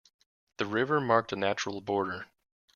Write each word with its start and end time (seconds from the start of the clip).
The 0.57 0.65
river 0.65 0.99
marked 0.99 1.31
a 1.31 1.35
natural 1.35 1.79
border. 1.79 2.25